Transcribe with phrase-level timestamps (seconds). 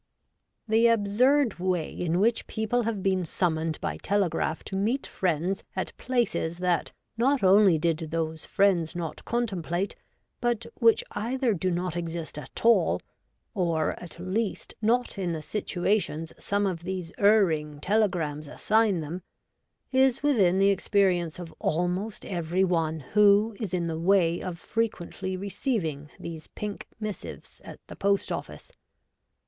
[0.67, 5.95] The absurd way in which people have been summoned by telegraph to meet friends at
[5.97, 9.95] places that not only did those friends not contemplate,
[10.39, 12.99] but which either do not exist at all,
[13.53, 19.21] or, at least, not in the situations some of these erring telegrams assign them,
[19.91, 25.37] is within the experience of almost every one who is in the way of frequently
[25.37, 28.71] receiving these pink missives at the post office.